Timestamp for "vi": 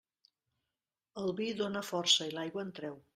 1.41-1.49